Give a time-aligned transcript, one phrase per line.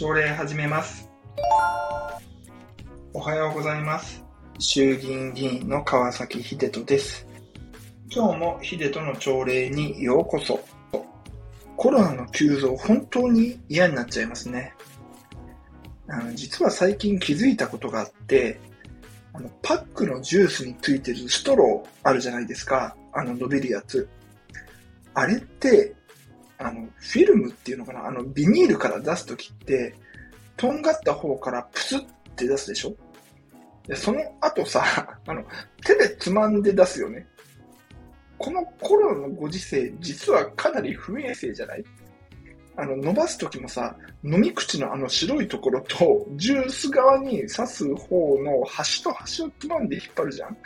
[0.00, 1.10] 朝礼始めます。
[3.12, 4.24] おはようございます。
[4.58, 7.26] 衆議院議員の川崎秀人です。
[8.10, 10.58] 今日も秀人の朝礼にようこそ。
[11.76, 14.72] コロナの急増、本当に嫌になっちゃいますね。
[16.08, 18.58] あの実は最近気づいたことがあって、
[19.34, 22.96] あのパックのジュースについてるストローあるじゃないですか。
[23.12, 24.08] あの伸びるやつ。
[25.12, 25.94] あれって、
[26.60, 28.06] あの、フィルムっていうのかな？
[28.06, 29.94] あの、ビニールから出すときって、
[30.58, 32.00] とんがった方からプスっ
[32.36, 32.94] て出すでしょ？
[33.86, 34.84] で、その後さ、
[35.26, 35.42] あの、
[35.86, 37.26] 手でつまんで出すよね。
[38.36, 41.84] このコロナのご時世、実はかなり不衛生じゃない？
[42.76, 50.56] あの、伸ばすときもさ、飲み口のあの白いところと、ジュース側に刺す方の端と端をつまんで引っ張るじゃん？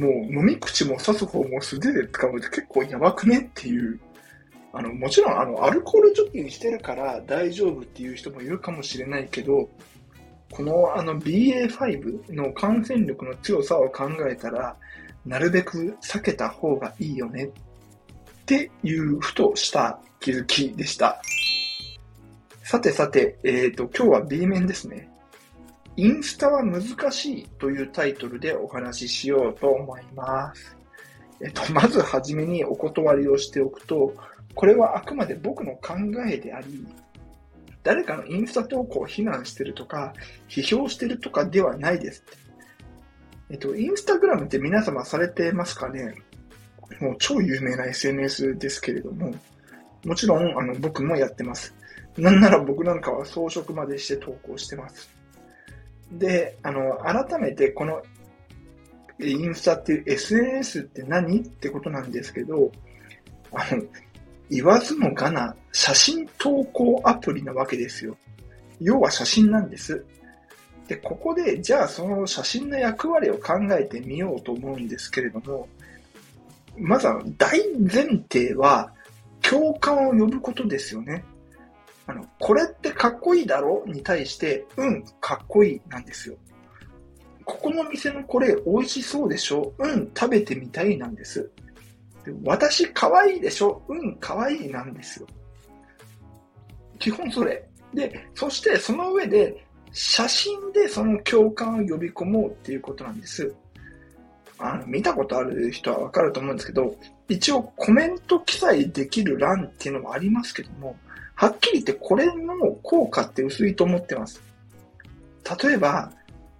[0.00, 3.40] もう飲み口も刺す方も素手で掴むって結構やばくね？
[3.40, 3.98] っていう。
[4.72, 9.68] あの、もちろんあの、アルコール除菌してるから大丈夫っていう人もいるかもしれないけど、
[10.50, 14.76] このあの BA.5 の感染力の強さを考えたら、
[15.24, 17.50] なるべく避けた方がいいよねっ
[18.44, 21.20] ていうふとした気づきでした。
[22.64, 25.10] さてさて、えっ、と、今日は B 面ですね。
[25.96, 30.76] インスタは難しいというタイトルでお話ししようと思います。
[31.42, 34.14] えっ、と、まずはじめにお断りをしておくと、
[34.54, 35.94] これはあくまで僕の考
[36.28, 36.86] えであり、
[37.82, 40.12] 誰かのインスタ投稿を非難してるとか、
[40.48, 42.24] 批評してるとかではないです。
[43.50, 46.14] えっと、インスタグラムって皆様されてますかね？
[47.00, 49.34] もう超有名な SNS ですけれども、
[50.04, 51.74] もちろんあの僕もやってます。
[52.16, 55.10] なんなら僕なんかは装飾までして投稿してます。
[56.12, 58.02] で、あの、改めてこの
[59.18, 61.40] インスタっていう SNS って何？
[61.40, 62.70] ってことなんですけど、
[63.52, 63.82] あの、
[64.52, 68.14] 言わずもがな写真投稿アプリなわけですよ。
[68.80, 70.04] 要は写真なんです。
[70.86, 75.66] で、ここで、じゃあその写真の役割を考えてみようと思うんですけれども、
[76.76, 78.92] まずは大前提は
[79.40, 81.24] 共感を呼ぶことですよね。
[82.06, 83.84] あの、これってかっこいいだろ？
[83.86, 86.36] に対して、うん、かっこいいなんですよ。
[87.46, 89.72] ここの店のこれ美味しそうでしょ？
[89.78, 91.50] うん、食べてみたいなんです。
[92.44, 93.82] 私可愛いでしょ？
[93.88, 95.26] うん、可愛いなんですよ。
[96.98, 97.68] 基本それ。
[97.92, 103.54] で、そしてその上で、写真でその共感を呼び込もうっていうことなんです。
[104.58, 106.96] あの、見たことある人はわかると思うんですけど、
[107.28, 110.96] 一応コメント記載できる欄っていうのもありますけども、
[111.34, 114.40] はっきり言ってこれの効果って薄いと思ってます。
[115.62, 116.12] 例えば、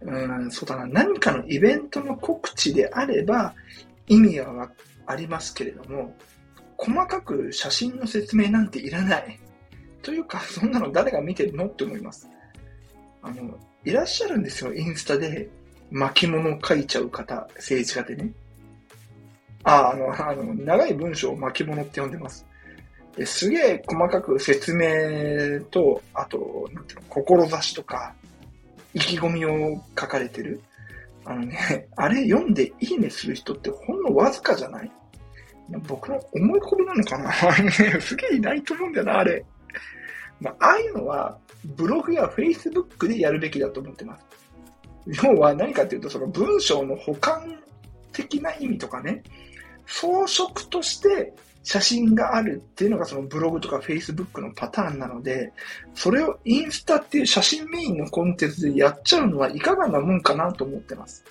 [0.00, 3.54] うん、そうだな、何かのイベントの告知であれば、
[4.10, 4.68] 意味は
[5.06, 6.16] ありますけれども、
[6.76, 9.40] 細かく写真の説明なんていらない。
[10.02, 12.28] というか、そんなの誰が見てるのって思います。
[13.22, 15.48] あの、いらっしゃるんですよ、インスタで
[15.90, 18.32] 巻物書いちゃう方、政治家でね。
[19.62, 22.44] あ、あの、あの、長い文章を巻物って呼んでます。
[23.24, 28.14] すげえ細かく説明と、あと、なんていうの、志とか、
[28.92, 30.60] 意気込みを書かれてる。
[31.30, 34.90] あのね、 あれ読んでいいねする人ってほんのわずかじゃない？
[35.86, 37.32] 僕の思い込みなのかな、
[38.00, 39.44] すげえいないと思うんだよな、あれ。
[40.40, 41.38] まあ、ああいうのは、
[41.76, 44.24] ブログやフェイスブックでやるべきだと思ってます。
[45.22, 47.56] 要は何かっていうと、その文章の保管
[48.12, 49.22] 的な意味とかね、
[49.86, 51.32] 装飾として
[51.62, 55.52] 写真があるっていうのがそのブログとかフェイスブックのパターンなので、
[55.94, 61.24] それをインスタっていう写真メインのコンテンツでやっちゃうのはいかがなもんかなと思ってます。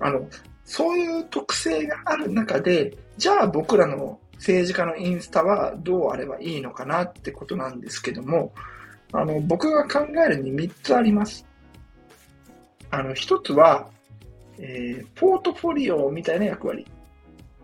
[0.00, 0.28] あの、
[0.64, 8.52] そういう特性がある中で、じゃあ僕らの政治家のインスタはどうあればいいのかなってことなんですけども、
[9.12, 11.46] あの、僕が考えるに3つあります。
[12.90, 13.88] あの、1つは、
[14.58, 16.86] えー、ポートフォリオみたいな役割。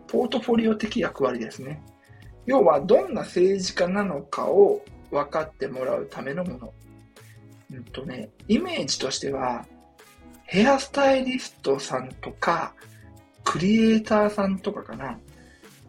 [0.06, 1.82] ポートフォリオ的役割ですね。
[2.46, 6.72] 要は、どんな政治家なのかを分かってもらうためのもの。
[7.72, 9.66] うんとね、イメージとしては、
[10.44, 12.74] ヘアスタイリストさんとか、
[13.44, 15.18] クリエイターさんとかかな。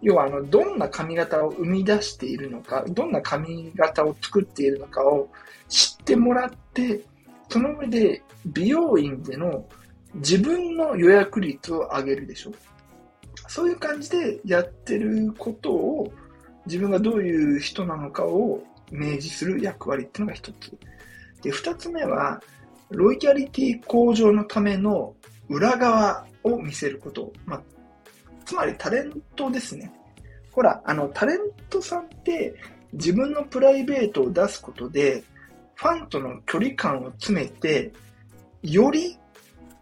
[0.01, 5.29] 要はあの、どんな髪型を生み出しているのか、どんな髪型を作っているのかを
[5.67, 7.01] 知ってもらって、
[7.49, 9.65] その上で美容院での
[10.15, 12.51] 自分の予約率を上げるでしょ。
[13.47, 16.11] そういう感じでやってることを
[16.65, 18.61] 自分がどういう人なのかを
[18.91, 20.77] 明示する役割っていうのが一つ。
[21.41, 22.41] で、二つ目は、
[22.89, 25.15] ロイヤリティ向上のための
[25.49, 27.31] 裏側を見せること。
[27.45, 27.61] まあ、
[28.45, 29.91] つまりタレントですね。
[30.51, 32.53] ほら、あの、タレントさんって
[32.93, 35.23] 自分のプライベートを出すことで、
[35.75, 37.91] ファンとの距離感を詰めて、
[38.61, 39.17] より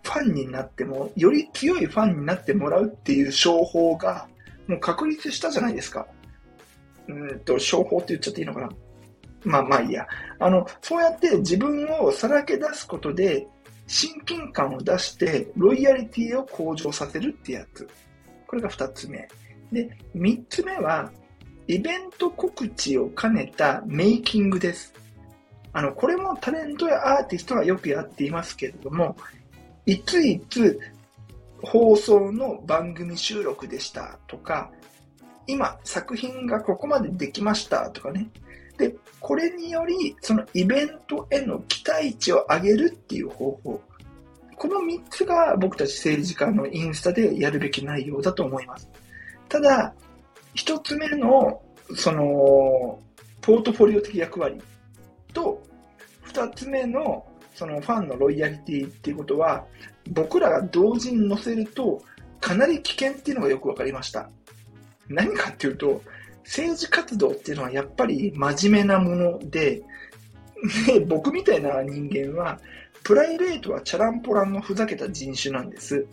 [0.04, 4.28] ファンになっても、より強いファンになってもらうっていう商法が、
[4.68, 6.08] もう確立したじゃないですか。
[7.10, 8.70] うんと、商法って言っちゃっていいのかな？
[9.44, 10.08] まあまあいいや。
[10.40, 13.48] あの、そうやって自分をさらけ出すことで、
[13.88, 17.90] 親近感を出して、ロイヤリティを向上させるってやつ。
[18.46, 19.28] これが二つ目。
[19.72, 21.12] で、三つ目は、
[21.68, 24.94] イベント告知を兼ねたメイキングです。
[25.72, 29.16] あの、これもタレントやアーティストがよくやっていますけれども、
[29.86, 30.80] いついつ
[31.62, 34.72] 放送の番組収録でしたとか、
[35.52, 38.30] 今作品がここまでできましたとかね。
[38.78, 43.82] で、これにより、そのイベントへの期待値を上げるっていう方法。
[44.56, 48.90] この3つが僕たち政治家のインスタでやるべき内容だと思います。
[49.48, 49.94] ただ、
[50.56, 51.62] 1つ目の、
[51.96, 53.00] その、
[53.42, 54.62] ポートフォリオ的役割
[55.34, 55.62] と、
[56.28, 57.26] 2つ目の
[57.60, 59.66] そのファンのロイヤリティっていうことは、
[60.12, 62.02] 僕らが同時に載せると、
[62.40, 64.30] かなり危険っていうのがよく分かりました。
[65.10, 66.02] 何かっていうと、
[66.46, 69.82] 政治活動っていうのはやっぱり真面目なもので、
[70.86, 72.60] で僕みたいな人間は、
[73.04, 76.06] プライベートはチャランポランのふざけた人種なんです。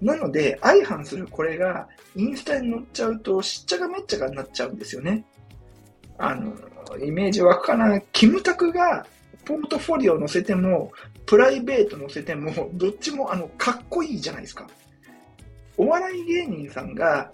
[0.00, 5.24] なので、相反するこれが、インスタに載っちゃうと、しっちゃかめっちゃかになっちゃうんですよね。
[6.16, 6.54] あの、
[7.04, 8.00] イメージ湧くかな？
[8.12, 9.06] キムタクが
[9.44, 10.92] ポートフォリオ載せても、
[11.26, 14.66] プライベート載せても、どっちもあの、かっこいいじゃないですか。
[15.76, 17.30] お笑い芸人さんが、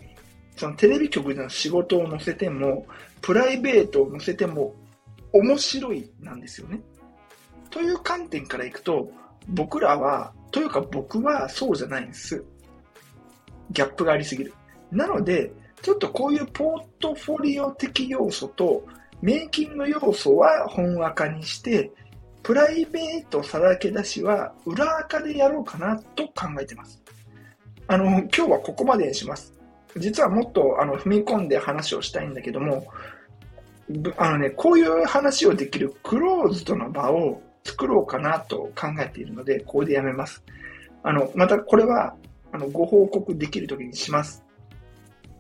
[0.57, 2.87] そのテレビ局での仕事を載せても、
[3.21, 4.75] プライベートを載せても、
[5.33, 6.81] 面白いなんですよね。
[7.71, 9.11] という観点からいくと、
[9.49, 12.45] 僕らは、というか僕はそうじゃないんです。
[13.73, 14.55] ギャップがありすぎる。
[14.93, 15.53] なので、
[15.83, 18.87] ちょっとこういうポートフォリオ的要素と
[19.21, 21.91] メイキング要素は本垢にして、
[22.43, 27.03] プライベートさらけ出しは裏垢でやろうかなと考えてます。
[27.87, 29.53] あの、今日はここまでにします。
[29.97, 32.87] 実はもっとあの踏み込んで話をしたいんだけども、
[34.17, 40.43] あのね、こういう話をできるクローズドの場を作ろうかなと考えているので、ここでやめます。
[41.03, 42.15] あの、またこれは、
[42.53, 44.45] あの、ご報告できるときにします。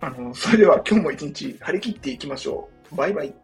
[0.00, 2.96] あの、それでは今日も一日張り切っていきましょう。
[2.96, 3.34] バイバイ。